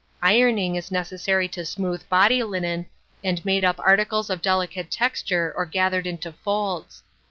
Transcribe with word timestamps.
Ironing 0.23 0.75
is 0.77 0.89
necessary 0.89 1.47
to 1.49 1.63
smooth 1.63 2.09
body 2.09 2.41
linen, 2.41 2.87
and 3.23 3.45
made 3.45 3.63
up 3.63 3.75
articles 3.79 4.31
of 4.31 4.41
delicate 4.41 4.89
texture 4.89 5.53
or 5.55 5.67
gathered 5.67 6.07
into 6.07 6.31
folds. 6.31 7.03